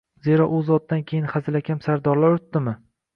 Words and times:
Zero, 0.27 0.45
u 0.59 0.61
zotdan 0.69 1.03
keyin 1.11 1.27
hazilakam 1.33 1.83
sardorlar 1.89 2.39
o‘tdimi?!. 2.39 2.75